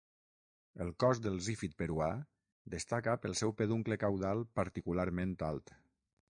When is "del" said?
1.25-1.35